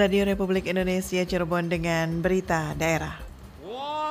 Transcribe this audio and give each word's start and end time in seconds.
Radio 0.00 0.24
Republik 0.24 0.64
Indonesia 0.64 1.20
Cirebon 1.20 1.68
dengan 1.68 2.24
berita 2.24 2.72
daerah. 2.72 3.20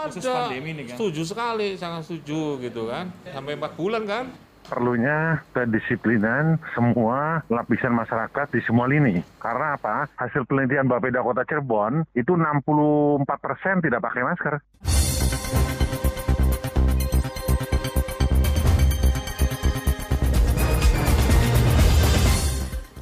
Khusus 0.06 0.22
pandemi 0.22 0.78
nih 0.78 0.94
kan? 0.94 0.96
Setuju 1.02 1.22
sekali, 1.26 1.68
sangat 1.82 2.06
setuju 2.06 2.62
gitu 2.62 2.86
kan. 2.86 3.10
Sampai 3.26 3.58
4 3.58 3.74
bulan 3.74 4.06
kan? 4.06 4.26
perlunya 4.70 5.42
kedisiplinan 5.50 6.62
semua 6.78 7.42
lapisan 7.50 7.98
masyarakat 7.98 8.54
di 8.54 8.62
semua 8.70 8.86
lini. 8.86 9.18
Karena 9.42 9.74
apa? 9.74 10.06
Hasil 10.14 10.46
penelitian 10.46 10.86
Bapeda 10.86 11.26
Kota 11.26 11.42
Cirebon 11.42 12.06
itu 12.14 12.38
64 12.38 13.26
persen 13.42 13.82
tidak 13.82 14.06
pakai 14.06 14.22
masker. 14.22 14.62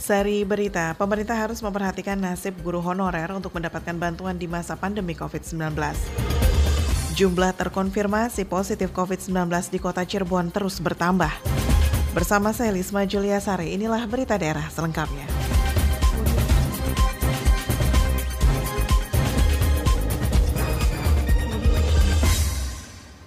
Sari 0.08 0.48
berita, 0.48 0.96
pemerintah 0.96 1.36
harus 1.36 1.60
memperhatikan 1.60 2.16
nasib 2.16 2.56
guru 2.64 2.80
honorer 2.80 3.28
untuk 3.36 3.52
mendapatkan 3.52 3.92
bantuan 3.92 4.40
di 4.40 4.48
masa 4.48 4.80
pandemi 4.80 5.12
COVID-19. 5.12 5.76
Jumlah 7.12 7.52
terkonfirmasi 7.52 8.48
positif 8.48 8.96
COVID-19 8.96 9.52
di 9.68 9.84
kota 9.84 10.08
Cirebon 10.08 10.48
terus 10.56 10.80
bertambah. 10.80 11.28
Bersama 12.16 12.56
saya 12.56 12.72
Lisma 12.72 13.04
Julia 13.04 13.44
Sari, 13.44 13.76
inilah 13.76 14.08
berita 14.08 14.40
daerah 14.40 14.64
selengkapnya. 14.72 15.28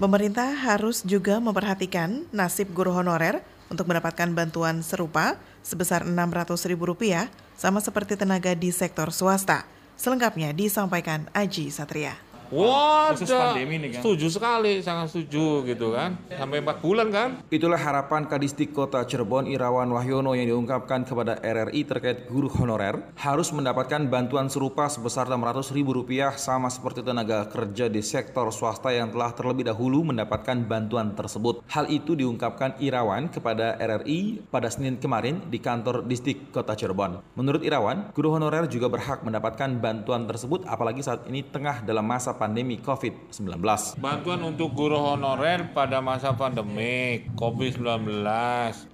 Pemerintah 0.01 0.49
harus 0.65 1.05
juga 1.05 1.45
memperhatikan 1.45 2.25
nasib 2.33 2.73
guru 2.73 2.97
honorer 2.97 3.45
untuk 3.71 3.87
mendapatkan 3.89 4.29
bantuan 4.35 4.83
serupa 4.85 5.39
sebesar 5.63 6.05
Rp600.000 6.05 7.31
sama 7.57 7.79
seperti 7.81 8.19
tenaga 8.19 8.53
di 8.53 8.75
sektor 8.75 9.15
swasta. 9.15 9.65
Selengkapnya 9.97 10.53
disampaikan 10.53 11.31
Aji 11.33 11.71
Satria. 11.71 12.30
Wah, 12.51 13.15
khusus 13.15 13.31
pandemi 13.31 13.79
nih 13.79 13.95
kan? 13.95 14.03
Setuju 14.03 14.27
sekali, 14.27 14.83
sangat 14.83 15.15
setuju 15.15 15.63
gitu 15.71 15.95
kan. 15.95 16.19
Sampai 16.27 16.59
4 16.59 16.83
bulan 16.83 17.07
kan? 17.15 17.29
Itulah 17.47 17.79
harapan 17.79 18.27
Kadistik 18.27 18.75
Kota 18.75 19.07
Cirebon 19.07 19.47
Irawan 19.47 19.87
Wahyono 19.95 20.35
yang 20.35 20.51
diungkapkan 20.51 21.07
kepada 21.07 21.39
RRI 21.39 21.87
terkait 21.87 22.27
guru 22.27 22.51
honorer 22.51 22.99
harus 23.23 23.55
mendapatkan 23.55 24.03
bantuan 24.11 24.51
serupa 24.51 24.91
sebesar 24.91 25.31
Rp600.000 25.31 26.35
sama 26.35 26.67
seperti 26.67 27.07
tenaga 27.07 27.47
kerja 27.47 27.87
di 27.87 28.03
sektor 28.03 28.51
swasta 28.51 28.91
yang 28.91 29.15
telah 29.15 29.31
terlebih 29.31 29.71
dahulu 29.71 30.11
mendapatkan 30.11 30.59
bantuan 30.67 31.15
tersebut. 31.15 31.63
Hal 31.71 31.87
itu 31.87 32.19
diungkapkan 32.19 32.83
Irawan 32.83 33.31
kepada 33.31 33.79
RRI 33.79 34.43
pada 34.51 34.67
Senin 34.67 34.99
kemarin 34.99 35.39
di 35.47 35.63
kantor 35.63 36.03
Distik 36.03 36.51
Kota 36.51 36.75
Cirebon. 36.75 37.23
Menurut 37.39 37.63
Irawan, 37.63 38.11
guru 38.11 38.35
honorer 38.35 38.67
juga 38.67 38.91
berhak 38.91 39.23
mendapatkan 39.23 39.71
bantuan 39.79 40.27
tersebut 40.27 40.67
apalagi 40.67 41.07
saat 41.07 41.31
ini 41.31 41.47
tengah 41.47 41.87
dalam 41.87 42.03
masa 42.03 42.40
pandemi 42.41 42.81
COVID-19. 42.81 43.61
Bantuan 44.01 44.41
untuk 44.41 44.73
guru 44.73 44.97
honorer 44.97 45.77
pada 45.77 46.01
masa 46.01 46.33
pandemi 46.33 47.29
COVID-19, 47.37 48.25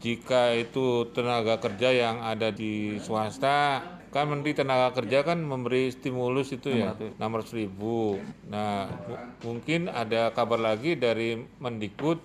jika 0.03 0.51
itu 0.59 1.07
tenaga 1.15 1.63
kerja 1.63 1.95
yang 1.95 2.27
ada 2.27 2.51
di 2.51 2.99
swasta, 2.99 3.87
kan 4.11 4.33
Menteri 4.33 4.57
Tenaga 4.57 4.97
Kerja 4.97 5.29
kan 5.29 5.45
memberi 5.45 5.93
stimulus 5.93 6.49
itu 6.49 6.73
ya 6.73 6.97
600 6.97 7.53
ribu. 7.53 8.17
Nah 8.49 8.89
mungkin 9.45 9.93
ada 9.93 10.33
kabar 10.33 10.57
lagi 10.57 10.97
dari 10.97 11.37
Mendikbud 11.37 12.25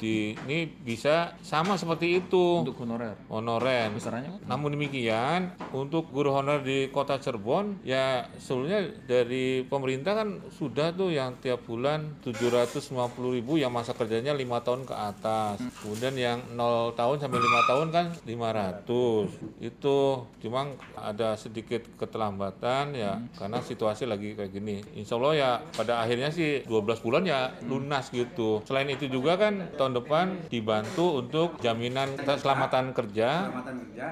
di 0.00 0.32
ini 0.48 0.64
bisa 0.64 1.36
sama 1.44 1.76
seperti 1.76 2.24
itu. 2.24 2.64
Untuk 2.64 2.80
honorer. 2.80 3.14
Honorer. 3.28 3.92
Besarannya 3.92 4.40
namun 4.48 4.72
demikian 4.74 5.52
untuk 5.76 6.08
guru 6.08 6.32
honorer 6.32 6.64
di 6.64 6.88
kota 6.88 7.20
Cirebon 7.20 7.84
ya 7.84 8.24
sebelumnya 8.40 8.88
dari 9.04 9.62
pemerintah 9.68 10.16
kan 10.16 10.40
sudah 10.56 10.96
tuh 10.96 11.12
yang 11.12 11.36
tiap 11.44 11.68
bulan 11.68 12.18
750 12.24 12.96
ribu 13.36 13.60
yang 13.60 13.70
masa 13.70 13.92
kerjanya 13.92 14.32
lima 14.32 14.64
tahun 14.64 14.88
ke 14.88 14.94
atas. 14.96 15.60
Kemudian 15.84 16.16
yang 16.16 16.38
0 16.56 16.96
tahun 16.96 17.16
sampai 17.20 17.38
lima 17.38 17.60
tahun 17.68 17.86
kan 17.92 18.06
500 18.24 19.60
itu 19.60 19.98
cuma 20.40 20.60
ada 20.96 21.36
sedikit 21.36 21.84
keterlambatan 22.00 22.96
ya 22.96 23.20
karena 23.36 23.60
situasi 23.60 24.08
lagi 24.08 24.32
kayak 24.32 24.50
gini. 24.50 24.80
Insya 24.96 25.20
Allah 25.20 25.34
ya 25.36 25.50
pada 25.76 26.00
akhirnya 26.00 26.32
sih 26.32 26.64
12 26.64 27.04
bulan 27.04 27.22
ya 27.28 27.52
lunas 27.68 28.08
gitu. 28.08 28.64
Selain 28.64 28.88
itu 28.88 29.06
juga 29.10 29.36
kan 29.36 29.68
tahun 29.76 29.89
tahun 29.90 30.06
depan 30.06 30.26
dibantu 30.46 31.18
untuk 31.18 31.58
jaminan 31.58 32.14
keselamatan 32.14 32.94
kerja 32.94 33.50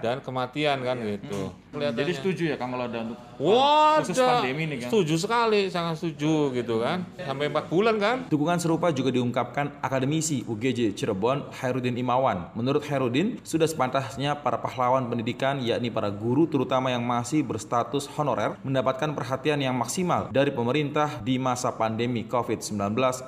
dan 0.02 0.18
kematian 0.18 0.82
kan 0.82 0.98
gitu. 0.98 1.54
Jadi 1.68 2.12
setuju 2.16 2.42
ya 2.52 2.56
Kang 2.56 2.72
kalau 2.72 2.88
ada 2.88 3.04
untuk 3.04 3.18
Wah, 3.38 4.02
khusus 4.02 4.18
pandemi 4.18 4.66
nih 4.66 4.82
kan? 4.82 4.88
Setuju 4.90 5.14
sekali, 5.14 5.60
sangat 5.70 6.00
setuju 6.00 6.50
gitu 6.56 6.82
kan. 6.82 7.06
Sampai 7.20 7.46
4 7.52 7.70
bulan 7.70 7.96
kan. 8.00 8.16
Dukungan 8.26 8.58
serupa 8.58 8.90
juga 8.90 9.14
diungkapkan 9.14 9.78
akademisi 9.78 10.42
UGJ 10.48 10.96
Cirebon 10.98 11.46
Hairudin 11.54 11.94
Imawan. 11.94 12.50
Menurut 12.58 12.82
Hairudin, 12.88 13.38
sudah 13.46 13.68
sepantasnya 13.70 14.40
para 14.42 14.58
pahlawan 14.58 15.06
pendidikan 15.06 15.62
yakni 15.62 15.92
para 15.92 16.10
guru 16.10 16.50
terutama 16.50 16.90
yang 16.90 17.06
masih 17.06 17.46
berstatus 17.46 18.10
honorer 18.18 18.58
mendapatkan 18.66 19.14
perhatian 19.14 19.62
yang 19.62 19.76
maksimal 19.78 20.32
dari 20.34 20.50
pemerintah 20.50 21.22
di 21.22 21.38
masa 21.38 21.70
pandemi 21.76 22.26
COVID-19 22.26 22.74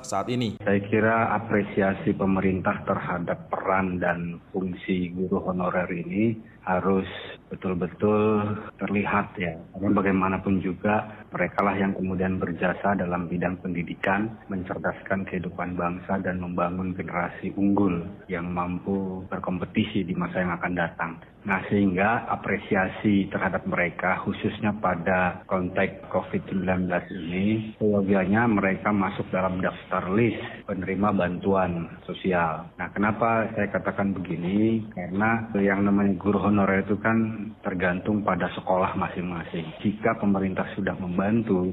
saat 0.03 0.27
ini. 0.27 0.59
Saya 0.65 0.81
kira 0.83 1.37
apresiasi 1.39 2.11
pemerintah 2.17 2.83
terhadap 2.83 3.47
peran 3.47 4.03
dan 4.03 4.43
fungsi 4.51 5.15
guru 5.15 5.39
honorer 5.47 5.87
ini 5.93 6.35
harus 6.67 7.07
betul-betul 7.51 8.57
terlihat 8.79 9.35
ya. 9.37 9.59
Karena 9.75 9.89
bagaimanapun 9.93 10.63
juga 10.63 11.20
mereka 11.31 11.63
lah 11.63 11.79
yang 11.79 11.95
kemudian 11.95 12.43
berjasa 12.43 12.99
dalam 12.99 13.31
bidang 13.31 13.63
pendidikan, 13.63 14.35
mencerdaskan 14.51 15.23
kehidupan 15.31 15.79
bangsa 15.79 16.19
dan 16.19 16.43
membangun 16.43 16.91
generasi 16.99 17.55
unggul 17.55 18.03
yang 18.27 18.51
mampu 18.51 19.23
berkompetisi 19.31 20.03
di 20.03 20.15
masa 20.19 20.43
yang 20.43 20.53
akan 20.59 20.75
datang. 20.75 21.13
Nah 21.41 21.65
sehingga 21.73 22.29
apresiasi 22.29 23.33
terhadap 23.33 23.65
mereka 23.65 24.21
khususnya 24.29 24.77
pada 24.77 25.41
konteks 25.49 26.05
COVID-19 26.13 26.85
ini 27.17 27.73
seyogianya 27.81 28.45
mereka 28.45 28.93
masuk 28.93 29.25
dalam 29.33 29.57
daftar 29.65 30.13
list 30.13 30.43
penerima 30.69 31.17
bantuan 31.17 31.89
sosial. 32.05 32.69
Nah 32.77 32.93
kenapa 32.93 33.49
saya 33.57 33.73
katakan 33.73 34.13
begini? 34.13 34.85
Karena 34.93 35.49
yang 35.57 35.89
namanya 35.89 36.13
guru 36.21 36.45
honorer 36.45 36.85
itu 36.85 37.01
kan 37.01 37.17
tergantung 37.65 38.21
pada 38.21 38.53
sekolah 38.53 38.93
masing-masing. 39.01 39.65
Jika 39.81 40.21
pemerintah 40.21 40.69
sudah 40.77 40.93
membantu 41.01 41.20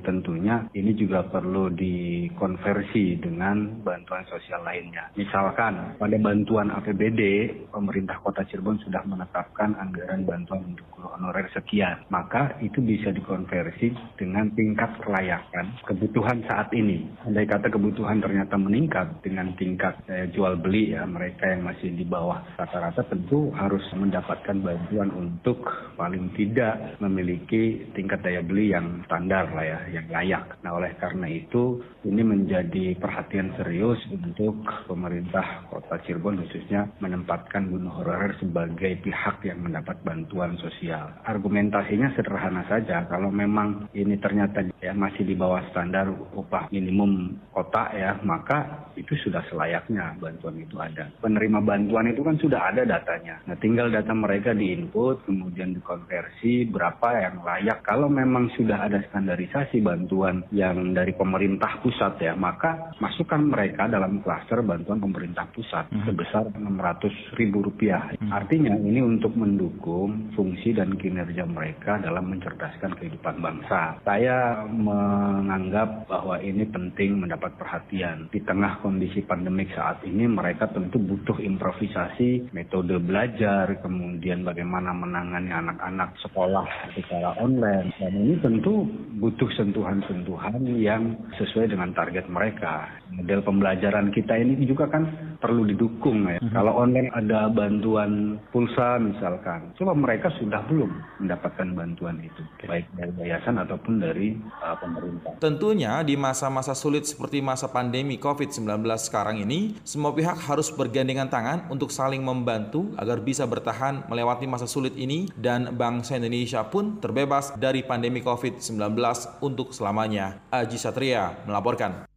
tentunya 0.01 0.65
ini 0.73 0.97
juga 0.97 1.23
perlu 1.27 1.69
dikonversi 1.71 3.21
dengan 3.21 3.85
bantuan 3.85 4.25
sosial 4.27 4.65
lainnya. 4.65 5.13
Misalkan 5.13 5.99
pada 6.01 6.17
bantuan 6.17 6.73
APBD 6.73 7.53
pemerintah 7.69 8.17
kota 8.25 8.41
Cirebon 8.47 8.81
sudah 8.81 9.05
menetapkan 9.05 9.37
menetapkan 9.37 9.77
anggaran 9.77 10.25
bantuan 10.25 10.73
untuk 10.73 10.85
guru 10.97 11.13
honorer 11.13 11.45
sekian, 11.53 12.01
maka 12.09 12.57
itu 12.57 12.81
bisa 12.81 13.13
dikonversi 13.13 13.93
dengan 14.17 14.49
tingkat 14.57 14.97
kelayakan 15.05 15.77
kebutuhan 15.85 16.41
saat 16.49 16.73
ini. 16.73 17.05
Andai 17.21 17.45
kata 17.45 17.69
kebutuhan 17.69 18.17
ternyata 18.17 18.57
meningkat 18.57 19.21
dengan 19.21 19.53
tingkat 19.61 19.93
eh, 20.09 20.25
jual 20.33 20.57
beli 20.57 20.97
ya, 20.97 21.05
mereka 21.05 21.53
yang 21.53 21.69
masih 21.69 21.93
di 21.93 22.01
bawah 22.01 22.41
rata-rata 22.57 23.05
tentu 23.05 23.53
harus 23.53 23.85
mendapatkan 23.93 24.57
bantuan 24.57 25.13
untuk 25.13 25.61
paling 25.93 26.33
tidak 26.33 26.97
memiliki 26.97 27.85
tingkat 27.93 28.25
daya 28.25 28.41
beli 28.41 28.73
yang 28.73 29.05
standar 29.05 29.36
lah 29.45 29.65
ya, 29.65 29.79
yang 29.93 30.07
layak. 30.09 30.57
Nah 30.65 30.73
oleh 30.73 30.97
karena 30.97 31.29
itu 31.29 31.83
ini 32.01 32.25
menjadi 32.25 32.97
perhatian 32.97 33.53
serius 33.61 34.01
untuk 34.09 34.65
pemerintah 34.89 35.69
kota 35.69 36.01
Cirebon 36.01 36.41
khususnya 36.41 36.89
menempatkan 36.97 37.69
guru 37.69 37.85
honorer 37.91 38.33
sebagai 38.41 38.97
pihak 39.05 39.45
yang 39.45 39.61
mendapat 39.61 40.01
bantuan 40.01 40.57
sosial. 40.57 41.13
Argumentasinya 41.27 42.15
sederhana 42.17 42.65
saja, 42.65 43.05
kalau 43.05 43.29
memang 43.29 43.91
ini 43.93 44.17
ternyata 44.17 44.65
ya 44.81 44.97
masih 44.97 45.27
di 45.27 45.37
bawah 45.37 45.61
standar 45.69 46.09
upah 46.33 46.71
minimum 46.73 47.37
kota 47.53 47.93
ya, 47.93 48.17
maka 48.25 48.89
itu 48.97 49.13
sudah 49.27 49.45
selayaknya 49.51 50.17
bantuan 50.17 50.57
itu 50.57 50.75
ada. 50.81 51.11
Penerima 51.21 51.61
bantuan 51.61 52.09
itu 52.09 52.25
kan 52.25 52.35
sudah 52.41 52.73
ada 52.73 52.81
datanya. 52.87 53.43
Nah, 53.45 53.57
tinggal 53.59 53.93
data 53.93 54.13
mereka 54.15 54.55
diinput, 54.57 55.27
kemudian 55.27 55.77
dikonversi 55.77 56.69
berapa 56.71 57.07
yang 57.19 57.45
layak. 57.45 57.85
Kalau 57.85 58.09
memang 58.09 58.49
sudah 58.57 58.89
ada 58.89 58.97
standarisasi 59.27 59.83
bantuan 59.83 60.47
yang 60.55 60.95
dari 60.95 61.11
pemerintah 61.11 61.83
pusat 61.83 62.15
ya, 62.23 62.31
maka 62.39 62.95
masukkan 63.03 63.43
mereka 63.43 63.91
dalam 63.91 64.23
klaster 64.23 64.63
bantuan 64.63 65.03
pemerintah 65.03 65.43
pusat 65.51 65.91
hmm. 65.91 66.07
sebesar 66.07 66.47
600 66.55 67.35
ribu 67.35 67.67
rupiah. 67.67 68.15
Hmm. 68.15 68.31
Artinya 68.31 68.79
ini 68.79 69.03
untuk 69.03 69.35
mendukung 69.35 70.31
fungsi 70.31 70.71
dan 70.71 70.95
kinerja 70.95 71.43
mereka 71.43 71.99
dalam 71.99 72.31
mencerdaskan 72.31 72.95
kehidupan 72.95 73.43
bangsa. 73.43 73.99
Saya 74.07 74.63
menganggap 74.71 76.07
bahwa 76.07 76.39
ini 76.39 76.63
penting 76.71 77.19
mendapat 77.19 77.51
perhatian 77.59 78.31
di 78.31 78.39
tengah 78.47 78.79
kondisi 78.79 79.17
kondisi 79.17 79.23
pandemik 79.23 79.71
saat 79.73 80.03
ini 80.05 80.29
mereka 80.29 80.69
tentu 80.69 81.01
butuh 81.01 81.39
improvisasi, 81.41 82.53
metode 82.53 82.99
belajar, 83.01 83.79
kemudian 83.81 84.45
bagaimana 84.45 84.93
menangani 84.93 85.49
anak-anak 85.49 86.13
sekolah 86.21 86.67
secara 86.93 87.33
online. 87.41 87.89
Dan 87.97 88.13
ini 88.13 88.35
tentu 88.37 88.85
butuh 89.17 89.49
sentuhan-sentuhan 89.57 90.61
yang 90.77 91.17
sesuai 91.41 91.73
dengan 91.73 91.89
target 91.97 92.29
mereka. 92.29 92.85
Model 93.13 93.41
pembelajaran 93.43 94.11
kita 94.11 94.35
ini 94.37 94.59
juga 94.67 94.89
kan 94.91 95.07
perlu 95.37 95.63
didukung 95.69 96.27
ya. 96.27 96.41
Mm 96.41 96.49
-hmm. 96.49 96.53
Kalau 96.53 96.73
online 96.75 97.09
ada 97.13 97.47
bantuan 97.49 98.41
pulsa 98.49 98.97
misalkan, 98.97 99.71
coba 99.77 99.93
mereka 99.93 100.33
sudah 100.41 100.65
belum 100.65 100.91
mendapatkan 101.21 101.67
bantuan 101.77 102.19
itu, 102.21 102.41
baik 102.65 102.89
dari 102.97 103.13
yayasan 103.21 103.61
ataupun 103.61 104.01
dari 104.01 104.37
uh, 104.61 104.75
pemerintah. 104.81 105.37
Tentunya 105.37 106.01
di 106.01 106.17
masa-masa 106.17 106.73
sulit 106.73 107.05
seperti 107.05 107.39
masa 107.39 107.69
pandemi 107.69 108.17
COVID-19 108.17 108.65
sekarang 108.97 109.41
ini, 109.41 109.77
semua 109.85 110.11
pihak 110.11 110.37
harus 110.49 110.73
bergandengan 110.73 111.29
tangan 111.29 111.69
untuk 111.69 111.93
saling 111.93 112.21
membantu 112.25 112.91
agar 112.97 113.21
bisa 113.21 113.45
bertahan 113.45 114.09
melewati 114.09 114.49
masa 114.49 114.65
sulit 114.65 114.97
ini 114.97 115.29
dan 115.37 115.77
bangsa 115.77 116.17
Indonesia 116.17 116.65
pun 116.65 116.97
terbebas 116.97 117.53
dari 117.55 117.85
pandemi 117.85 118.19
COVID-19 118.25 118.97
untuk 119.45 119.71
selamanya. 119.71 120.41
Aji 120.49 120.77
Satria 120.81 121.37
melaporkan. 121.45 122.16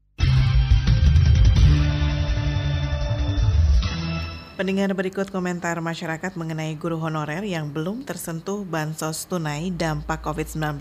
Pendengar 4.61 4.93
berikut 4.93 5.33
komentar 5.33 5.81
masyarakat 5.81 6.37
mengenai 6.37 6.77
guru 6.77 7.01
honorer 7.01 7.41
yang 7.49 7.73
belum 7.73 8.05
tersentuh 8.05 8.61
bansos 8.69 9.25
tunai 9.25 9.73
dampak 9.73 10.21
COVID-19 10.21 10.77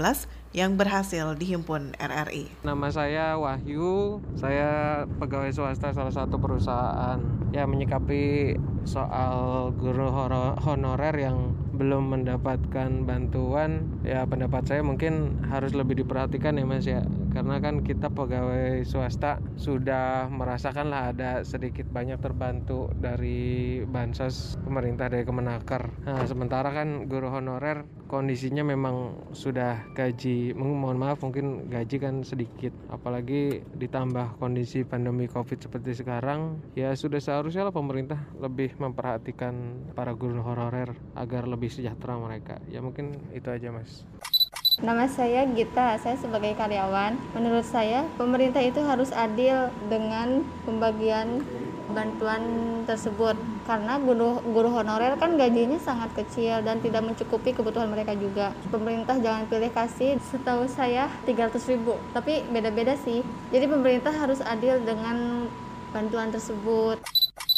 yang 0.52 0.76
berhasil 0.76 1.32
dihimpun 1.40 1.96
RRI. 1.96 2.68
Nama 2.68 2.88
saya 2.92 3.40
Wahyu, 3.40 4.20
saya 4.36 5.08
pegawai 5.08 5.56
swasta 5.56 5.96
salah 5.96 6.12
satu 6.12 6.36
perusahaan. 6.44 7.24
Ya 7.56 7.64
menyikapi 7.64 8.60
soal 8.84 9.72
guru 9.80 10.12
honorer 10.60 11.16
yang 11.16 11.56
belum 11.80 12.12
mendapatkan 12.12 13.08
bantuan, 13.08 13.88
ya 14.04 14.28
pendapat 14.28 14.68
saya 14.68 14.84
mungkin 14.84 15.40
harus 15.48 15.72
lebih 15.72 16.04
diperhatikan 16.04 16.60
ya 16.60 16.68
Mas 16.68 16.84
ya. 16.84 17.08
Karena 17.30 17.62
kan 17.62 17.86
kita 17.86 18.10
pegawai 18.10 18.82
swasta 18.84 19.38
sudah 19.56 20.28
merasakan 20.28 20.90
lah 20.90 21.14
ada 21.14 21.46
sedikit 21.46 21.86
banyak 21.90 22.18
terbantu 22.20 22.90
dari 22.98 23.82
bansos 23.86 24.58
pemerintah 24.66 25.08
dari 25.08 25.24
Kemenaker. 25.24 26.06
Nah, 26.06 26.26
sementara 26.26 26.74
kan 26.74 27.06
guru 27.06 27.30
honorer 27.30 27.86
kondisinya 28.10 28.66
memang 28.66 29.30
sudah 29.38 29.86
gaji 29.94 30.58
mohon 30.58 30.98
maaf 30.98 31.22
mungkin 31.22 31.70
gaji 31.70 32.02
kan 32.02 32.26
sedikit. 32.26 32.74
Apalagi 32.90 33.62
ditambah 33.78 34.42
kondisi 34.42 34.82
pandemi 34.82 35.30
covid 35.30 35.62
seperti 35.62 35.94
sekarang 36.02 36.60
ya 36.74 36.98
sudah 36.98 37.22
seharusnya 37.22 37.70
lah 37.70 37.76
pemerintah 37.76 38.18
lebih 38.42 38.74
memperhatikan 38.82 39.86
para 39.94 40.18
guru 40.18 40.42
honorer 40.42 40.98
agar 41.14 41.46
lebih 41.46 41.70
sejahtera 41.70 42.18
mereka. 42.18 42.58
Ya 42.68 42.82
mungkin 42.82 43.14
itu 43.32 43.48
aja 43.54 43.70
mas 43.70 44.10
Nama 44.80 45.12
saya 45.12 45.44
Gita, 45.44 46.00
saya 46.00 46.16
sebagai 46.16 46.56
karyawan. 46.56 47.20
Menurut 47.36 47.68
saya, 47.68 48.08
pemerintah 48.16 48.64
itu 48.64 48.80
harus 48.80 49.12
adil 49.12 49.68
dengan 49.92 50.48
pembagian 50.64 51.44
bantuan 51.92 52.40
tersebut 52.88 53.36
karena 53.68 54.00
guru 54.00 54.40
guru 54.56 54.72
honorer 54.72 55.20
kan 55.20 55.36
gajinya 55.36 55.76
sangat 55.84 56.16
kecil 56.16 56.64
dan 56.64 56.80
tidak 56.80 57.04
mencukupi 57.04 57.52
kebutuhan 57.52 57.92
mereka 57.92 58.16
juga. 58.16 58.56
Pemerintah 58.72 59.20
jangan 59.20 59.52
pilih 59.52 59.68
kasih 59.68 60.16
setahu 60.32 60.64
saya 60.72 61.12
300 61.28 61.60
ribu, 61.76 62.00
tapi 62.16 62.48
beda-beda 62.48 62.96
sih. 63.04 63.20
Jadi 63.52 63.68
pemerintah 63.68 64.16
harus 64.16 64.40
adil 64.48 64.80
dengan 64.88 65.44
bantuan 65.92 66.32
tersebut. 66.32 67.04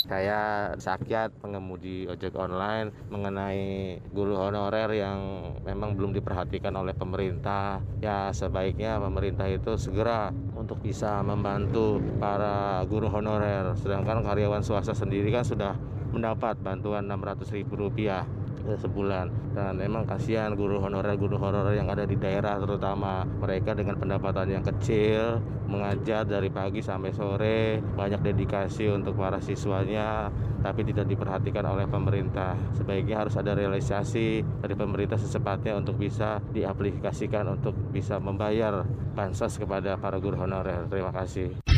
Saya 0.02 0.74
Sakyat, 0.76 1.32
pengemudi 1.40 2.10
ojek 2.10 2.36
online 2.36 2.92
mengenai 3.08 3.96
guru 4.12 4.36
honorer 4.36 4.90
yang 4.92 5.20
memang 5.62 5.94
belum 5.96 6.12
diperhatikan 6.18 6.74
oleh 6.74 6.92
pemerintah. 6.98 7.80
Ya 8.02 8.34
sebaiknya 8.34 8.98
pemerintah 8.98 9.46
itu 9.48 9.78
segera 9.78 10.34
untuk 10.58 10.82
bisa 10.82 11.22
membantu 11.22 12.02
para 12.18 12.82
guru 12.90 13.08
honorer. 13.08 13.72
Sedangkan 13.78 14.26
karyawan 14.26 14.66
swasta 14.66 14.98
sendiri 14.98 15.30
kan 15.30 15.46
sudah 15.46 15.74
mendapat 16.12 16.60
bantuan 16.60 17.08
Rp600.000 17.08 18.41
sebulan. 18.66 19.56
Dan 19.56 19.80
memang 19.80 20.08
kasihan 20.08 20.54
guru 20.56 20.80
honorer 20.80 21.18
guru 21.20 21.36
honorer 21.36 21.76
yang 21.76 21.90
ada 21.92 22.08
di 22.08 22.16
daerah 22.16 22.60
terutama 22.62 23.26
mereka 23.26 23.76
dengan 23.76 24.00
pendapatan 24.00 24.48
yang 24.48 24.64
kecil 24.64 25.42
mengajar 25.72 26.28
dari 26.28 26.52
pagi 26.52 26.84
sampai 26.84 27.16
sore 27.16 27.80
banyak 27.80 28.20
dedikasi 28.20 28.92
untuk 28.92 29.16
para 29.16 29.40
siswanya 29.40 30.28
tapi 30.60 30.84
tidak 30.84 31.10
diperhatikan 31.10 31.66
oleh 31.66 31.88
pemerintah. 31.88 32.54
Sebaiknya 32.78 33.26
harus 33.26 33.34
ada 33.40 33.58
realisasi 33.58 34.44
dari 34.62 34.76
pemerintah 34.78 35.18
secepatnya 35.18 35.80
untuk 35.80 35.98
bisa 35.98 36.44
diaplikasikan 36.54 37.50
untuk 37.50 37.74
bisa 37.90 38.20
membayar 38.22 38.86
bansos 39.16 39.58
kepada 39.58 39.98
para 39.98 40.22
guru 40.22 40.38
honorer. 40.38 40.86
Terima 40.92 41.10
kasih 41.10 41.71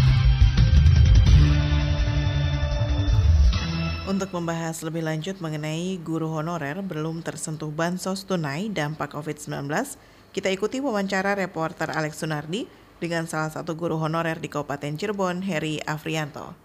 Untuk 4.03 4.35
membahas 4.35 4.83
lebih 4.83 4.99
lanjut 4.99 5.39
mengenai 5.39 5.95
guru 6.03 6.27
honorer 6.27 6.83
belum 6.83 7.23
tersentuh 7.23 7.71
bansos 7.71 8.27
tunai 8.27 8.67
dampak 8.67 9.15
COVID-19, 9.15 9.71
kita 10.35 10.51
ikuti 10.51 10.83
wawancara 10.83 11.39
reporter 11.39 11.87
Alex 11.87 12.19
Sunardi 12.19 12.67
dengan 12.99 13.31
salah 13.31 13.47
satu 13.47 13.79
guru 13.79 13.95
honorer 13.95 14.43
di 14.43 14.51
Kabupaten 14.51 14.99
Cirebon, 14.99 15.39
Heri 15.47 15.79
Afrianto. 15.87 16.62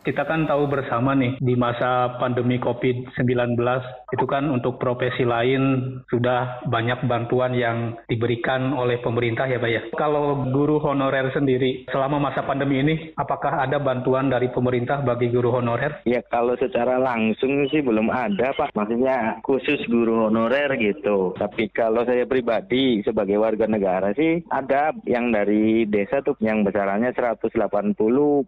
Kita 0.00 0.24
kan 0.24 0.48
tahu 0.48 0.64
bersama 0.64 1.12
nih 1.12 1.36
di 1.44 1.52
masa 1.60 2.16
pandemi 2.16 2.56
COVID-19 2.56 3.20
itu 4.16 4.24
kan 4.24 4.48
untuk 4.48 4.80
profesi 4.80 5.28
lain 5.28 5.92
sudah 6.08 6.64
banyak 6.64 7.04
bantuan 7.04 7.52
yang 7.52 8.00
diberikan 8.08 8.72
oleh 8.72 8.96
pemerintah 9.04 9.44
ya 9.44 9.60
Pak 9.60 9.70
ya. 9.70 9.82
Kalau 10.00 10.48
guru 10.48 10.80
honorer 10.80 11.28
sendiri 11.36 11.84
selama 11.92 12.16
masa 12.16 12.48
pandemi 12.48 12.80
ini 12.80 12.94
apakah 13.20 13.60
ada 13.60 13.76
bantuan 13.76 14.32
dari 14.32 14.48
pemerintah 14.48 15.04
bagi 15.04 15.28
guru 15.28 15.52
honorer? 15.52 16.00
Ya 16.08 16.24
kalau 16.32 16.56
secara 16.56 16.96
langsung 16.96 17.68
sih 17.68 17.84
belum 17.84 18.08
ada 18.08 18.56
Pak. 18.56 18.72
Maksudnya 18.72 19.44
khusus 19.44 19.84
guru 19.84 20.32
honorer 20.32 20.80
gitu. 20.80 21.36
Tapi 21.36 21.68
kalau 21.76 22.08
saya 22.08 22.24
pribadi 22.24 23.04
sebagai 23.04 23.36
warga 23.36 23.68
negara 23.68 24.16
sih 24.16 24.40
ada 24.48 24.96
yang 25.04 25.28
dari 25.28 25.84
desa 25.84 26.24
tuh 26.24 26.40
yang 26.40 26.64
besarannya 26.64 27.12
180 27.12 27.52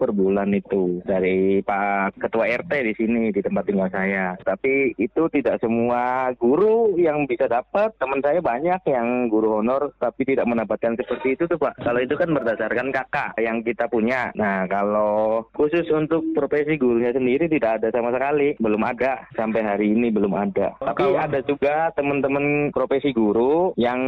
per 0.00 0.10
bulan 0.16 0.48
itu 0.56 1.04
dari 1.04 1.41
Pak 1.64 2.18
Ketua 2.18 2.48
RT 2.48 2.72
di 2.84 2.92
sini 2.96 3.22
di 3.34 3.40
tempat 3.42 3.64
tinggal 3.66 3.90
saya. 3.92 4.34
Tapi 4.42 4.94
itu 4.96 5.22
tidak 5.32 5.58
semua 5.58 6.30
guru 6.36 6.94
yang 6.98 7.24
bisa 7.26 7.46
dapat. 7.46 7.94
Teman 7.98 8.22
saya 8.22 8.38
banyak 8.38 8.80
yang 8.88 9.26
guru 9.28 9.60
honor 9.60 9.94
tapi 9.98 10.26
tidak 10.26 10.48
mendapatkan 10.48 10.96
seperti 10.98 11.36
itu 11.36 11.44
tuh 11.50 11.58
Pak. 11.58 11.82
Kalau 11.82 12.00
itu 12.00 12.14
kan 12.16 12.30
berdasarkan 12.32 12.88
kakak 12.94 13.30
yang 13.38 13.60
kita 13.60 13.86
punya. 13.88 14.30
Nah 14.38 14.64
kalau 14.70 15.46
khusus 15.54 15.86
untuk 15.92 16.22
profesi 16.34 16.78
gurunya 16.78 17.12
sendiri 17.14 17.50
tidak 17.50 17.82
ada 17.82 17.88
sama 17.90 18.14
sekali. 18.14 18.54
Belum 18.58 18.82
ada 18.82 19.26
sampai 19.36 19.62
hari 19.62 19.94
ini 19.94 20.08
belum 20.12 20.32
ada. 20.34 20.74
Tapi 20.80 21.14
ada 21.16 21.40
juga 21.44 21.90
teman-teman 21.96 22.74
profesi 22.74 23.14
guru 23.14 23.72
yang 23.76 24.00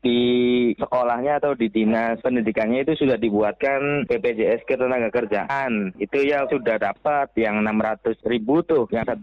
di 0.00 0.20
sekolahnya 0.78 1.42
atau 1.42 1.52
di 1.56 1.68
dinas 1.68 2.20
pendidikannya 2.24 2.86
itu 2.86 2.96
sudah 2.96 3.16
dibuatkan 3.18 4.06
BPJS 4.08 4.64
Ketenagakerjaan. 4.64 5.96
Itu 5.98 6.22
ya 6.22 6.46
sudah 6.48 6.71
sudah 6.72 6.88
dapat 6.88 7.28
yang 7.36 7.60
600 7.60 8.16
ribu 8.24 8.64
tuh 8.64 8.88
yang 8.88 9.04
1,2 9.04 9.20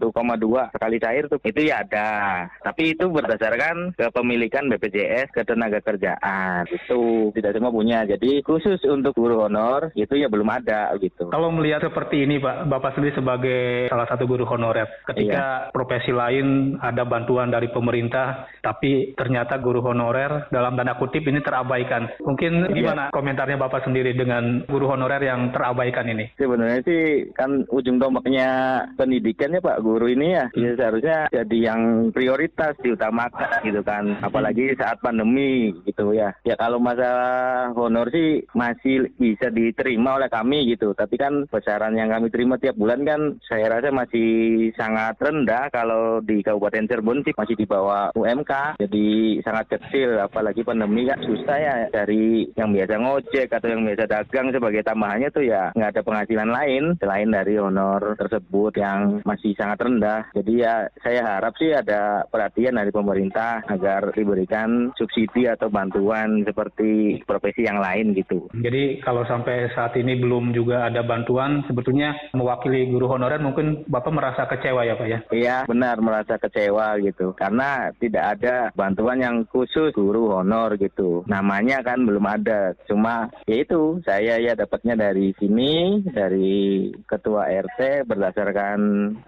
sekali 0.70 0.96
cair 1.02 1.26
tuh 1.26 1.42
itu 1.42 1.66
ya 1.66 1.82
ada 1.82 2.46
tapi 2.62 2.94
itu 2.94 3.10
berdasarkan 3.10 3.90
kepemilikan 3.98 4.70
BPJS 4.70 5.34
ketenaga 5.34 5.82
kerjaan 5.82 6.62
itu 6.70 7.34
tidak 7.34 7.58
semua 7.58 7.74
punya 7.74 8.06
jadi 8.06 8.38
khusus 8.46 8.78
untuk 8.86 9.18
guru 9.18 9.42
honor 9.42 9.90
itu 9.98 10.14
ya 10.14 10.30
belum 10.30 10.46
ada 10.46 10.94
gitu 11.02 11.26
kalau 11.34 11.50
melihat 11.50 11.82
seperti 11.90 12.22
ini 12.22 12.38
Pak 12.38 12.70
Bapak 12.70 12.94
sendiri 12.94 13.18
sebagai 13.18 13.90
salah 13.90 14.06
satu 14.06 14.30
guru 14.30 14.46
honorer 14.46 14.86
ketika 15.10 15.66
iya. 15.66 15.74
profesi 15.74 16.14
lain 16.14 16.78
ada 16.78 17.02
bantuan 17.02 17.50
dari 17.50 17.66
pemerintah 17.74 18.46
tapi 18.62 19.18
ternyata 19.18 19.58
guru 19.58 19.82
honorer 19.82 20.46
dalam 20.54 20.78
tanda 20.78 20.94
kutip 20.94 21.26
ini 21.26 21.42
terabaikan 21.42 22.06
mungkin 22.22 22.70
iya. 22.70 22.74
gimana 22.78 23.02
iya. 23.10 23.14
komentarnya 23.18 23.58
Bapak 23.58 23.90
sendiri 23.90 24.14
dengan 24.14 24.62
guru 24.70 24.86
honorer 24.86 25.26
yang 25.26 25.50
terabaikan 25.50 26.06
ini 26.06 26.30
sebenarnya 26.38 26.86
sih 26.86 27.00
kan 27.40 27.64
ujung 27.72 27.96
tombaknya 27.96 28.84
pendidikan 29.00 29.56
ya 29.56 29.64
Pak 29.64 29.80
guru 29.80 30.12
ini 30.12 30.36
ya, 30.36 30.44
ya 30.52 30.76
seharusnya 30.76 31.32
jadi 31.32 31.72
yang 31.72 32.12
prioritas 32.12 32.76
diutamakan 32.84 33.64
gitu 33.64 33.80
kan. 33.80 34.20
Apalagi 34.20 34.76
saat 34.76 35.00
pandemi 35.00 35.72
gitu 35.88 36.12
ya. 36.12 36.36
Ya 36.44 36.54
kalau 36.60 36.76
masalah 36.76 37.72
honor 37.72 38.12
sih 38.12 38.44
masih 38.52 39.08
bisa 39.16 39.48
diterima 39.48 40.20
oleh 40.20 40.28
kami 40.28 40.68
gitu. 40.76 40.92
Tapi 40.92 41.16
kan 41.16 41.48
besaran 41.48 41.96
yang 41.96 42.12
kami 42.12 42.28
terima 42.28 42.60
tiap 42.60 42.76
bulan 42.76 43.06
kan 43.08 43.40
saya 43.48 43.72
rasa 43.72 43.88
masih 43.88 44.68
sangat 44.76 45.16
rendah. 45.16 45.72
Kalau 45.72 46.20
di 46.20 46.44
Kabupaten 46.44 46.84
Cirebon 46.84 47.24
sih 47.24 47.32
masih 47.32 47.56
di 47.56 47.64
bawah 47.64 48.12
UMK 48.12 48.82
jadi 48.82 49.08
sangat 49.46 49.78
kecil. 49.78 50.20
Apalagi 50.20 50.60
pandemi 50.66 51.08
kan 51.08 51.22
susah 51.24 51.56
ya 51.56 51.74
dari 51.88 52.50
yang 52.58 52.74
biasa 52.74 53.00
ngojek 53.00 53.48
atau 53.48 53.68
yang 53.70 53.86
biasa 53.86 54.04
dagang 54.10 54.52
sebagai 54.52 54.82
tambahannya 54.84 55.28
tuh 55.32 55.44
ya 55.46 55.72
nggak 55.72 55.96
ada 55.96 56.02
penghasilan 56.04 56.50
lain. 56.50 56.84
Selain 57.00 57.29
dari 57.30 57.56
honor 57.56 58.18
tersebut 58.18 58.74
yang 58.76 59.22
masih 59.24 59.54
sangat 59.54 59.78
rendah 59.86 60.30
jadi 60.34 60.52
ya 60.52 60.74
saya 61.02 61.20
harap 61.24 61.54
sih 61.56 61.72
ada 61.72 62.24
perhatian 62.28 62.76
dari 62.76 62.92
pemerintah 62.92 63.62
agar 63.68 64.12
diberikan 64.14 64.92
subsidi 64.96 65.46
atau 65.46 65.68
bantuan 65.68 66.42
seperti 66.44 67.20
profesi 67.24 67.66
yang 67.66 67.82
lain 67.82 68.16
gitu. 68.16 68.48
Jadi 68.56 69.04
kalau 69.04 69.24
sampai 69.26 69.70
saat 69.76 69.96
ini 69.98 70.16
belum 70.16 70.56
juga 70.56 70.88
ada 70.88 71.04
bantuan, 71.04 71.62
sebetulnya 71.68 72.16
mewakili 72.32 72.88
guru 72.88 73.10
honorer 73.10 73.42
mungkin 73.42 73.84
Bapak 73.86 74.12
merasa 74.12 74.48
kecewa 74.48 74.86
ya 74.86 74.94
Pak 74.96 75.08
ya? 75.08 75.18
Iya 75.30 75.56
benar 75.68 76.00
merasa 76.00 76.36
kecewa 76.40 76.98
gitu. 77.04 77.32
Karena 77.36 77.92
tidak 77.98 78.38
ada 78.38 78.72
bantuan 78.72 79.20
yang 79.20 79.36
khusus 79.48 79.92
guru 79.92 80.32
honor 80.32 80.76
gitu. 80.80 81.24
Namanya 81.28 81.82
kan 81.84 82.02
belum 82.04 82.24
ada. 82.24 82.72
Cuma 82.88 83.28
ya 83.44 83.60
itu 83.60 84.00
saya 84.04 84.40
ya 84.40 84.56
dapatnya 84.56 84.96
dari 84.96 85.32
sini, 85.36 86.04
dari 86.08 86.90
ketua 87.20 87.44
RT 87.52 88.08
berdasarkan 88.08 88.78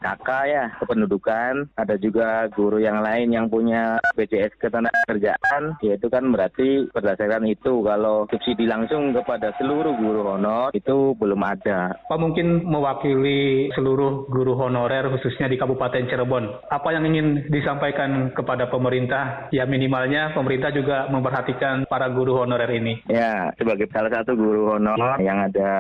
kakak 0.01 0.45
ya 0.49 0.65
kependudukan. 0.81 1.69
Ada 1.77 2.01
juga 2.01 2.49
guru 2.49 2.81
yang 2.81 3.05
lain 3.05 3.37
yang 3.37 3.53
punya 3.53 4.01
BPJS 4.17 4.57
ketenagakerjaan, 4.57 5.77
yaitu 5.85 6.09
kan 6.09 6.25
berarti 6.33 6.89
berdasarkan 6.89 7.45
itu 7.45 7.85
kalau 7.85 8.25
subsidi 8.33 8.65
langsung 8.65 9.13
kepada 9.13 9.53
seluruh 9.61 9.93
guru 10.01 10.25
honor 10.25 10.73
itu 10.73 11.13
belum 11.21 11.45
ada. 11.45 11.93
Pak 12.09 12.17
mungkin 12.17 12.65
mewakili 12.65 13.69
seluruh 13.77 14.25
guru 14.33 14.57
honorer 14.57 15.13
khususnya 15.13 15.53
di 15.53 15.61
Kabupaten 15.61 16.09
Cirebon. 16.09 16.73
Apa 16.73 16.97
yang 16.97 17.05
ingin 17.05 17.53
disampaikan 17.53 18.33
kepada 18.33 18.73
pemerintah? 18.73 19.53
Ya 19.53 19.69
minimalnya 19.69 20.33
pemerintah 20.33 20.73
juga 20.73 21.13
memperhatikan 21.13 21.85
para 21.85 22.09
guru 22.09 22.41
honorer 22.41 22.73
ini. 22.73 23.05
Ya, 23.13 23.53
sebagai 23.61 23.91
salah 23.93 24.09
satu 24.09 24.33
guru 24.33 24.73
honor 24.73 25.21
yang 25.21 25.45
ada 25.45 25.73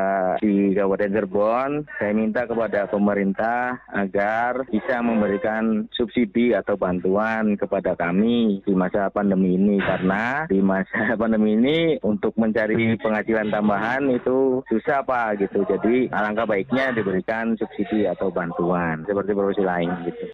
di 0.42 0.76
Kabupaten 0.76 1.12
Cirebon, 1.14 1.70
saya 2.02 2.18
minta 2.18 2.42
kepada 2.50 2.90
pemerintah 2.90 3.78
agar 3.94 4.66
bisa 4.66 4.98
memberikan 4.98 5.86
subsidi 5.94 6.50
atau 6.50 6.74
bantuan 6.74 7.54
kepada 7.54 7.94
kami 7.94 8.58
di 8.66 8.74
masa 8.74 9.06
pandemi 9.06 9.54
ini 9.54 9.78
karena 9.78 10.50
di 10.50 10.58
masa 10.58 11.14
pandemi 11.22 11.54
ini 11.54 12.02
untuk 12.02 12.34
mencari 12.34 12.98
penghasilan 12.98 13.54
tambahan 13.54 14.10
itu 14.10 14.66
susah 14.66 15.06
Pak 15.06 15.46
gitu. 15.46 15.62
Jadi 15.62 16.10
alangkah 16.10 16.42
baiknya 16.42 16.90
diberikan 16.90 17.54
subsidi 17.54 18.10
atau 18.10 18.34
bantuan 18.34 19.06
seperti 19.06 19.30
profesi 19.30 19.62
lain 19.62 19.94
gitu. 20.02 20.26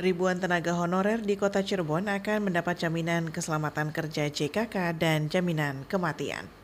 Ribuan 0.00 0.40
tenaga 0.40 0.72
honorer 0.72 1.20
di 1.20 1.36
kota 1.36 1.60
Cirebon 1.60 2.08
akan 2.08 2.48
mendapat 2.48 2.80
jaminan 2.80 3.28
keselamatan 3.28 3.92
kerja 3.92 4.32
JKK 4.32 4.96
dan 4.96 5.28
jaminan 5.28 5.84
kematian. 5.86 6.61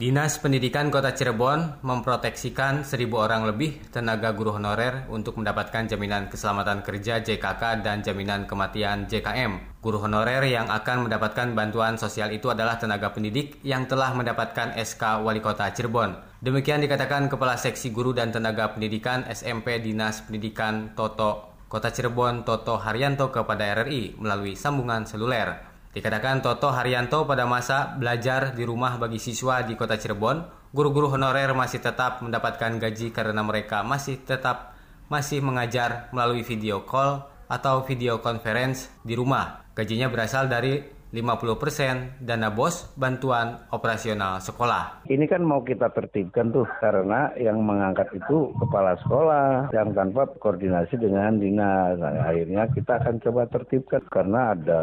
Dinas 0.00 0.40
Pendidikan 0.40 0.88
Kota 0.88 1.12
Cirebon 1.12 1.84
memproteksikan 1.84 2.88
seribu 2.88 3.20
orang 3.20 3.44
lebih 3.44 3.84
tenaga 3.92 4.32
guru 4.32 4.56
honorer 4.56 5.04
untuk 5.12 5.36
mendapatkan 5.36 5.92
jaminan 5.92 6.32
keselamatan 6.32 6.80
kerja 6.80 7.20
JKK 7.20 7.84
dan 7.84 8.00
jaminan 8.00 8.48
kematian 8.48 9.04
JKM. 9.04 9.76
Guru 9.84 10.00
honorer 10.00 10.40
yang 10.48 10.72
akan 10.72 11.04
mendapatkan 11.04 11.52
bantuan 11.52 12.00
sosial 12.00 12.32
itu 12.32 12.48
adalah 12.48 12.80
tenaga 12.80 13.12
pendidik 13.12 13.60
yang 13.60 13.84
telah 13.84 14.16
mendapatkan 14.16 14.72
SK 14.72 15.20
Wali 15.20 15.44
Kota 15.44 15.68
Cirebon. 15.68 16.16
Demikian 16.40 16.80
dikatakan 16.80 17.28
Kepala 17.28 17.60
Seksi 17.60 17.92
Guru 17.92 18.16
dan 18.16 18.32
Tenaga 18.32 18.72
Pendidikan 18.72 19.28
SMP 19.28 19.84
Dinas 19.84 20.24
Pendidikan 20.24 20.96
Toto 20.96 21.60
Kota 21.68 21.92
Cirebon 21.92 22.48
Toto 22.48 22.80
Haryanto 22.80 23.28
kepada 23.28 23.76
RRI 23.84 24.16
melalui 24.16 24.56
sambungan 24.56 25.04
seluler. 25.04 25.69
Dikatakan 25.90 26.38
Toto 26.38 26.70
Haryanto 26.70 27.26
pada 27.26 27.50
masa 27.50 27.98
belajar 27.98 28.54
di 28.54 28.62
rumah 28.62 28.94
bagi 28.94 29.18
siswa 29.18 29.66
di 29.66 29.74
kota 29.74 29.98
Cirebon, 29.98 30.70
guru-guru 30.70 31.10
honorer 31.10 31.50
masih 31.50 31.82
tetap 31.82 32.22
mendapatkan 32.22 32.78
gaji 32.78 33.10
karena 33.10 33.42
mereka 33.42 33.82
masih 33.82 34.22
tetap 34.22 34.78
masih 35.10 35.42
mengajar 35.42 36.06
melalui 36.14 36.46
video 36.46 36.86
call 36.86 37.26
atau 37.50 37.82
video 37.82 38.22
conference 38.22 38.86
di 39.02 39.18
rumah. 39.18 39.66
Gajinya 39.74 40.06
berasal 40.06 40.46
dari 40.46 40.78
50% 41.10 42.22
dana 42.22 42.48
bos 42.54 42.94
bantuan 42.94 43.66
operasional 43.74 44.38
sekolah. 44.38 45.02
Ini 45.10 45.26
kan 45.26 45.42
mau 45.42 45.66
kita 45.66 45.90
tertibkan 45.90 46.54
tuh 46.54 46.66
karena 46.78 47.34
yang 47.34 47.58
mengangkat 47.66 48.14
itu 48.14 48.54
kepala 48.62 48.94
sekolah 49.02 49.74
yang 49.74 49.90
tanpa 49.90 50.30
koordinasi 50.38 50.94
dengan 51.02 51.42
dinas. 51.42 51.98
Nah, 51.98 52.30
akhirnya 52.30 52.70
kita 52.70 53.02
akan 53.02 53.18
coba 53.26 53.42
tertibkan 53.50 54.02
karena 54.06 54.54
ada 54.54 54.82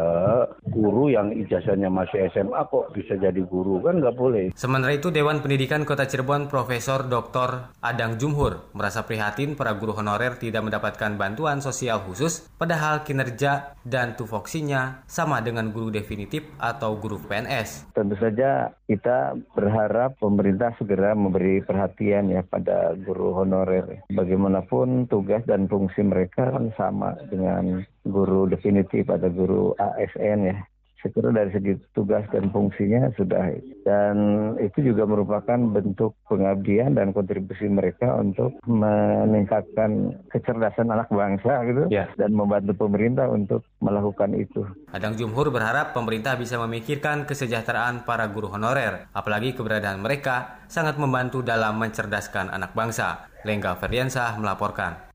guru 0.68 1.08
yang 1.08 1.32
ijazahnya 1.32 1.88
masih 1.88 2.28
SMA 2.36 2.60
kok 2.68 2.92
bisa 2.92 3.16
jadi 3.16 3.40
guru 3.48 3.80
kan 3.80 4.04
nggak 4.04 4.16
boleh. 4.16 4.52
Sementara 4.52 4.92
itu 4.92 5.08
Dewan 5.08 5.40
Pendidikan 5.40 5.88
Kota 5.88 6.04
Cirebon 6.04 6.52
Profesor 6.52 7.08
Dr. 7.08 7.72
Adang 7.80 8.20
Jumhur 8.20 8.68
merasa 8.76 9.08
prihatin 9.08 9.56
para 9.56 9.72
guru 9.80 9.96
honorer 9.96 10.36
tidak 10.36 10.60
mendapatkan 10.60 11.16
bantuan 11.16 11.64
sosial 11.64 12.04
khusus 12.04 12.44
padahal 12.60 13.00
kinerja 13.08 13.72
dan 13.88 14.12
tufoksinya 14.12 15.08
sama 15.08 15.40
dengan 15.40 15.72
guru 15.72 15.88
definitif 15.88 16.17
definitif 16.18 16.50
atau 16.58 16.98
guru 16.98 17.22
PNS. 17.30 17.94
Tentu 17.94 18.18
saja 18.18 18.74
kita 18.90 19.38
berharap 19.54 20.18
pemerintah 20.18 20.74
segera 20.74 21.14
memberi 21.14 21.62
perhatian 21.62 22.34
ya 22.34 22.42
pada 22.42 22.98
guru 22.98 23.38
honorer. 23.38 24.02
Bagaimanapun 24.10 25.06
tugas 25.06 25.46
dan 25.46 25.70
fungsi 25.70 26.02
mereka 26.02 26.50
kan 26.50 26.74
sama 26.74 27.14
dengan 27.30 27.86
guru 28.02 28.50
definitif 28.50 29.06
atau 29.06 29.30
guru 29.30 29.64
ASN 29.78 30.38
ya 30.50 30.58
saya 30.98 31.10
kira 31.14 31.30
dari 31.30 31.50
segi 31.54 31.72
tugas 31.94 32.26
dan 32.34 32.50
fungsinya 32.50 33.14
sudah 33.14 33.54
dan 33.86 34.16
itu 34.60 34.92
juga 34.92 35.06
merupakan 35.08 35.56
bentuk 35.56 36.12
pengabdian 36.28 36.98
dan 36.98 37.14
kontribusi 37.14 37.70
mereka 37.70 38.18
untuk 38.18 38.58
meningkatkan 38.68 40.18
kecerdasan 40.28 40.90
anak 40.92 41.08
bangsa 41.08 41.64
gitu 41.64 41.82
ya. 41.88 42.10
dan 42.20 42.34
membantu 42.34 42.74
pemerintah 42.76 43.30
untuk 43.30 43.64
melakukan 43.80 44.34
itu. 44.36 44.66
Adang 44.92 45.16
Jumhur 45.16 45.48
berharap 45.54 45.96
pemerintah 45.96 46.36
bisa 46.36 46.60
memikirkan 46.60 47.24
kesejahteraan 47.24 48.02
para 48.04 48.26
guru 48.28 48.52
honorer, 48.52 49.08
apalagi 49.14 49.54
keberadaan 49.56 50.02
mereka 50.04 50.66
sangat 50.68 51.00
membantu 51.00 51.40
dalam 51.40 51.80
mencerdaskan 51.80 52.52
anak 52.52 52.76
bangsa. 52.76 53.30
Lengga 53.46 53.78
Ferdiansah 53.78 54.34
melaporkan. 54.42 55.07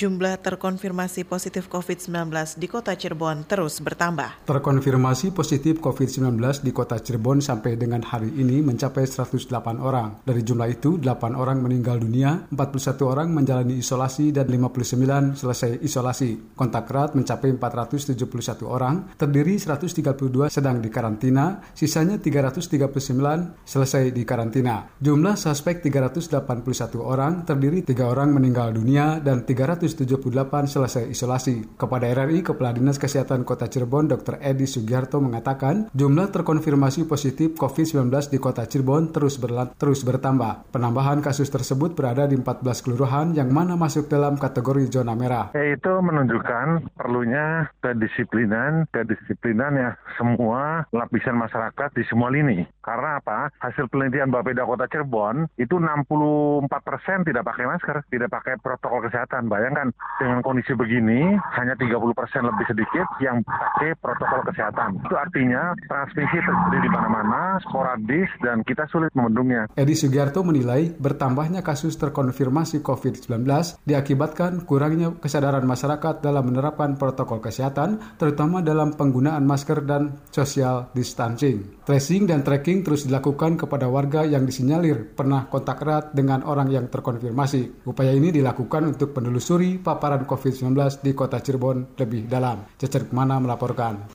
Jumlah 0.00 0.40
terkonfirmasi 0.40 1.28
positif 1.28 1.68
COVID-19 1.68 2.32
di 2.56 2.72
kota 2.72 2.96
Cirebon 2.96 3.44
terus 3.44 3.84
bertambah. 3.84 4.48
Terkonfirmasi 4.48 5.28
positif 5.36 5.76
COVID-19 5.76 6.40
di 6.64 6.72
kota 6.72 6.96
Cirebon 6.96 7.44
sampai 7.44 7.76
dengan 7.76 8.00
hari 8.00 8.32
ini 8.32 8.64
mencapai 8.64 9.04
108 9.04 9.52
orang. 9.76 10.24
Dari 10.24 10.40
jumlah 10.40 10.72
itu, 10.72 10.96
8 10.96 11.36
orang 11.36 11.60
meninggal 11.60 12.00
dunia, 12.00 12.48
41 12.48 12.96
orang 13.04 13.28
menjalani 13.28 13.76
isolasi, 13.76 14.32
dan 14.32 14.48
59 14.48 15.36
selesai 15.36 15.84
isolasi. 15.84 16.56
Kontak 16.56 16.88
erat 16.88 17.12
mencapai 17.12 17.52
471 17.60 18.64
orang, 18.64 19.04
terdiri 19.20 19.60
132 19.60 20.48
sedang 20.48 20.80
di 20.80 20.88
karantina, 20.88 21.60
sisanya 21.76 22.16
339 22.16 23.68
selesai 23.68 24.16
di 24.16 24.24
karantina. 24.24 24.96
Jumlah 24.96 25.36
suspek 25.36 25.84
381 25.84 27.04
orang, 27.04 27.44
terdiri 27.44 27.84
3 27.84 28.08
orang 28.08 28.32
meninggal 28.32 28.72
dunia 28.72 29.20
dan 29.20 29.44
300 29.44 29.89
178 29.90 30.70
selesai 30.70 31.04
isolasi. 31.10 31.74
Kepada 31.74 32.06
RRI, 32.06 32.46
Kepala 32.46 32.70
Dinas 32.70 32.96
Kesehatan 33.02 33.42
Kota 33.42 33.66
Cirebon, 33.66 34.06
Dr. 34.06 34.38
Edi 34.38 34.70
Sugiharto 34.70 35.18
mengatakan, 35.18 35.90
jumlah 35.90 36.30
terkonfirmasi 36.30 37.10
positif 37.10 37.58
COVID-19 37.58 38.10
di 38.30 38.38
Kota 38.38 38.64
Cirebon 38.64 39.10
terus 39.10 39.36
terus 39.76 40.00
bertambah. 40.06 40.70
Penambahan 40.70 41.18
kasus 41.24 41.50
tersebut 41.50 41.98
berada 41.98 42.28
di 42.30 42.38
14 42.38 42.84
kelurahan 42.86 43.28
yang 43.34 43.50
mana 43.50 43.74
masuk 43.74 44.06
dalam 44.06 44.38
kategori 44.38 44.86
zona 44.92 45.18
merah. 45.18 45.50
Itu 45.56 45.98
menunjukkan 45.98 46.94
perlunya 46.94 47.68
kedisiplinan, 47.82 48.86
kedisiplinan 48.94 49.72
ya 49.74 49.90
semua 50.14 50.86
lapisan 50.94 51.36
masyarakat 51.36 51.88
di 51.96 52.04
semua 52.06 52.30
lini. 52.30 52.62
Karena 52.90 53.22
apa? 53.22 53.54
Hasil 53.62 53.86
penelitian 53.86 54.34
Bapeda 54.34 54.66
Kota 54.66 54.90
Cirebon 54.90 55.46
itu 55.62 55.78
64 55.78 56.66
persen 56.82 57.22
tidak 57.22 57.46
pakai 57.46 57.70
masker, 57.70 58.02
tidak 58.10 58.34
pakai 58.34 58.58
protokol 58.58 59.06
kesehatan. 59.06 59.46
Bayangkan 59.46 59.94
dengan 60.18 60.42
kondisi 60.42 60.74
begini 60.74 61.38
hanya 61.54 61.78
30 61.78 61.86
persen 62.18 62.50
lebih 62.50 62.66
sedikit 62.66 63.06
yang 63.22 63.46
pakai 63.46 63.94
protokol 63.94 64.42
kesehatan. 64.42 65.06
Itu 65.06 65.14
artinya 65.14 65.70
transmisi 65.86 66.34
terjadi 66.42 66.78
di 66.82 66.90
mana-mana, 66.90 67.62
sporadis 67.62 68.26
dan 68.42 68.66
kita 68.66 68.90
sulit 68.90 69.14
membendungnya. 69.14 69.70
Edi 69.78 69.94
Sugiarto 69.94 70.42
menilai 70.42 70.90
bertambahnya 70.90 71.62
kasus 71.62 71.94
terkonfirmasi 71.94 72.82
COVID-19 72.82 73.46
diakibatkan 73.86 74.66
kurangnya 74.66 75.14
kesadaran 75.22 75.62
masyarakat 75.62 76.26
dalam 76.26 76.42
menerapkan 76.42 76.98
protokol 76.98 77.38
kesehatan, 77.38 78.02
terutama 78.18 78.66
dalam 78.66 78.98
penggunaan 78.98 79.46
masker 79.46 79.86
dan 79.86 80.18
social 80.34 80.90
distancing. 80.90 81.78
Tracing 81.86 82.26
dan 82.26 82.42
tracking 82.42 82.79
terus 82.80 83.04
dilakukan 83.04 83.60
kepada 83.60 83.86
warga 83.86 84.24
yang 84.24 84.48
disinyalir 84.48 85.12
pernah 85.12 85.46
kontak 85.46 85.84
erat 85.84 86.16
dengan 86.16 86.42
orang 86.44 86.72
yang 86.72 86.86
terkonfirmasi. 86.88 87.86
Upaya 87.86 88.10
ini 88.16 88.32
dilakukan 88.32 88.96
untuk 88.96 89.12
menelusuri 89.14 89.78
paparan 89.78 90.24
COVID-19 90.24 90.76
di 91.04 91.12
kota 91.12 91.38
Cirebon 91.38 91.96
lebih 92.00 92.26
dalam. 92.26 92.64
Cecer 92.80 93.06
Ke 93.06 93.14
mana 93.16 93.40
melaporkan. 93.40 94.12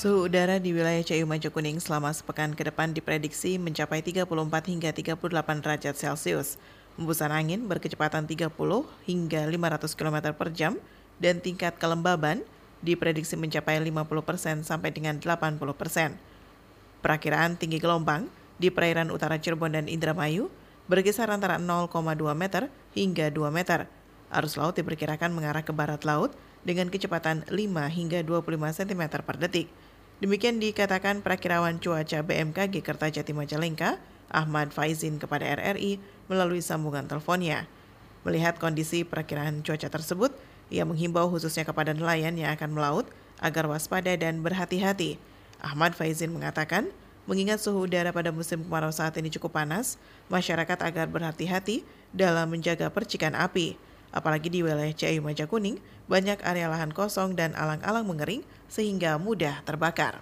Suhu 0.00 0.32
udara 0.32 0.56
di 0.56 0.72
wilayah 0.72 1.04
Cayu 1.04 1.28
Maju 1.28 1.52
Kuning 1.52 1.76
selama 1.76 2.08
sepekan 2.16 2.56
ke 2.56 2.64
depan 2.64 2.96
diprediksi 2.96 3.60
mencapai 3.60 4.00
34 4.00 4.24
hingga 4.72 4.96
38 4.96 5.60
derajat 5.60 5.92
Celcius. 5.92 6.56
Hembusan 6.96 7.28
angin 7.28 7.68
berkecepatan 7.68 8.24
30 8.24 8.48
hingga 9.04 9.44
500 9.44 9.92
km 9.92 10.16
per 10.32 10.48
jam 10.56 10.80
dan 11.20 11.44
tingkat 11.44 11.76
kelembaban 11.76 12.40
diprediksi 12.80 13.36
mencapai 13.36 13.80
50 13.80 14.08
persen 14.24 14.56
sampai 14.64 14.92
dengan 14.92 15.20
80 15.20 15.60
persen. 15.76 16.16
Perakiraan 17.00 17.56
tinggi 17.56 17.80
gelombang 17.80 18.28
di 18.60 18.68
perairan 18.68 19.08
utara 19.08 19.40
Cirebon 19.40 19.72
dan 19.72 19.88
Indramayu 19.88 20.52
berkisar 20.90 21.32
antara 21.32 21.56
0,2 21.56 21.92
meter 22.36 22.68
hingga 22.92 23.32
2 23.32 23.48
meter. 23.48 23.88
Arus 24.30 24.54
laut 24.60 24.76
diperkirakan 24.76 25.32
mengarah 25.32 25.64
ke 25.64 25.72
barat 25.72 26.02
laut 26.04 26.36
dengan 26.66 26.92
kecepatan 26.92 27.46
5 27.48 27.56
hingga 27.88 28.20
25 28.22 28.78
cm 28.84 29.02
per 29.24 29.36
detik. 29.40 29.68
Demikian 30.20 30.60
dikatakan 30.60 31.24
perakirawan 31.24 31.80
cuaca 31.80 32.20
BMKG 32.20 32.84
Kertajati 32.84 33.32
Majalengka, 33.32 33.96
Ahmad 34.28 34.68
Faizin 34.68 35.16
kepada 35.16 35.48
RRI 35.48 35.96
melalui 36.28 36.60
sambungan 36.60 37.08
teleponnya. 37.08 37.64
Melihat 38.28 38.60
kondisi 38.60 39.00
perakiraan 39.08 39.64
cuaca 39.64 39.88
tersebut, 39.88 40.36
ia 40.70 40.86
menghimbau 40.86 41.26
khususnya 41.28 41.66
kepada 41.66 41.90
nelayan 41.90 42.38
yang 42.38 42.54
akan 42.54 42.70
melaut 42.72 43.06
agar 43.42 43.66
waspada 43.66 44.14
dan 44.14 44.40
berhati-hati. 44.40 45.18
Ahmad 45.60 45.92
Faizin 45.98 46.32
mengatakan, 46.32 46.88
mengingat 47.28 47.60
suhu 47.60 47.84
udara 47.84 48.14
pada 48.14 48.32
musim 48.32 48.64
kemarau 48.64 48.94
saat 48.94 49.18
ini 49.18 49.28
cukup 49.28 49.58
panas, 49.60 50.00
masyarakat 50.32 50.78
agar 50.80 51.10
berhati-hati 51.10 51.84
dalam 52.14 52.48
menjaga 52.48 52.88
percikan 52.88 53.36
api. 53.36 53.76
Apalagi 54.10 54.50
di 54.50 54.62
wilayah 54.62 54.90
Ciayu 54.90 55.22
Majakuning, 55.22 55.78
banyak 56.10 56.42
area 56.42 56.66
lahan 56.66 56.90
kosong 56.90 57.38
dan 57.38 57.54
alang-alang 57.54 58.02
mengering 58.02 58.42
sehingga 58.66 59.18
mudah 59.18 59.62
terbakar. 59.62 60.18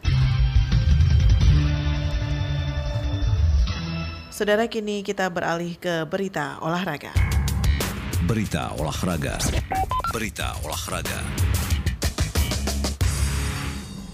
Saudara 4.29 4.69
kini 4.71 5.03
kita 5.03 5.27
beralih 5.33 5.75
ke 5.81 6.07
berita 6.07 6.61
olahraga. 6.63 7.38
Berita 8.27 8.75
olahraga. 8.75 9.39
Berita 10.11 10.51
olahraga. 10.67 11.23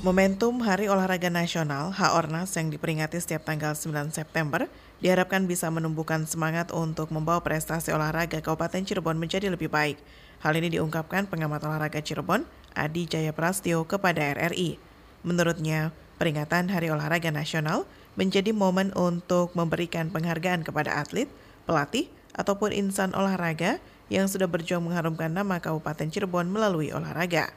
Momentum 0.05 0.61
Hari 0.61 0.93
Olahraga 0.93 1.33
Nasional 1.33 1.89
HORNAS 1.89 2.53
yang 2.61 2.69
diperingati 2.69 3.17
setiap 3.17 3.49
tanggal 3.49 3.73
9 3.73 4.13
September 4.13 4.69
diharapkan 5.01 5.49
bisa 5.49 5.73
menumbuhkan 5.73 6.29
semangat 6.29 6.69
untuk 6.77 7.09
membawa 7.17 7.41
prestasi 7.41 7.97
olahraga 7.97 8.45
Kabupaten 8.45 8.85
Cirebon 8.85 9.17
menjadi 9.17 9.49
lebih 9.49 9.73
baik. 9.73 9.97
Hal 10.45 10.53
ini 10.53 10.77
diungkapkan 10.77 11.25
pengamat 11.25 11.65
olahraga 11.65 12.05
Cirebon, 12.05 12.45
Adi 12.77 13.09
Jaya 13.09 13.33
Prastio 13.33 13.89
kepada 13.89 14.21
RRI. 14.21 14.77
Menurutnya, 15.25 15.97
peringatan 16.21 16.69
Hari 16.69 16.93
Olahraga 16.93 17.33
Nasional 17.33 17.89
menjadi 18.21 18.53
momen 18.53 18.93
untuk 18.93 19.57
memberikan 19.57 20.13
penghargaan 20.13 20.61
kepada 20.61 20.93
atlet, 21.01 21.33
pelatih, 21.65 22.13
ataupun 22.35 22.75
insan 22.75 23.15
olahraga 23.15 23.79
yang 24.13 24.29
sudah 24.29 24.49
berjuang 24.49 24.85
mengharumkan 24.85 25.33
nama 25.33 25.61
Kabupaten 25.61 26.09
Cirebon 26.09 26.49
melalui 26.51 26.93
olahraga. 26.93 27.53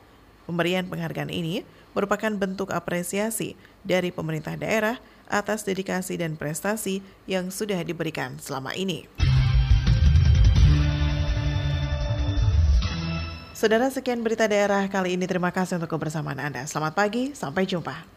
Pemberian 0.48 0.88
penghargaan 0.88 1.28
ini 1.28 1.68
merupakan 1.92 2.32
bentuk 2.32 2.72
apresiasi 2.72 3.60
dari 3.84 4.16
pemerintah 4.16 4.56
daerah 4.56 5.02
atas 5.28 5.68
dedikasi 5.68 6.16
dan 6.16 6.40
prestasi 6.40 7.04
yang 7.28 7.52
sudah 7.52 7.84
diberikan 7.84 8.40
selama 8.40 8.72
ini. 8.78 9.10
Saudara 13.58 13.90
sekian 13.90 14.22
berita 14.22 14.46
daerah 14.46 14.86
kali 14.86 15.18
ini. 15.18 15.26
Terima 15.26 15.50
kasih 15.50 15.82
untuk 15.82 15.98
kebersamaan 15.98 16.38
Anda. 16.38 16.70
Selamat 16.70 16.94
pagi, 16.94 17.34
sampai 17.34 17.66
jumpa. 17.66 18.17